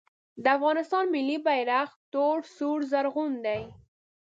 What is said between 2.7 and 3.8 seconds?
زرغون دی